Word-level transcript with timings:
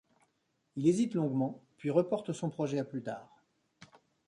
Il 0.77 0.87
hésite 0.87 1.13
longuement, 1.13 1.61
puis 1.77 1.91
reporte 1.91 2.33
son 2.33 2.49
projet 2.49 2.79
à 2.79 2.83
plus 2.85 3.03
tard... 3.03 3.29